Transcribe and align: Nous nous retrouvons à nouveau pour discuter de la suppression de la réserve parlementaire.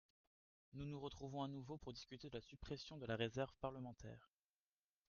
Nous 0.73 0.85
nous 0.87 0.99
retrouvons 0.99 1.43
à 1.43 1.47
nouveau 1.47 1.77
pour 1.77 1.93
discuter 1.93 2.31
de 2.31 2.33
la 2.35 2.41
suppression 2.41 2.97
de 2.97 3.05
la 3.05 3.15
réserve 3.15 3.53
parlementaire. 3.59 4.31